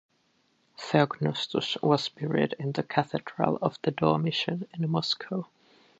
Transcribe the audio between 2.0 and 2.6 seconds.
buried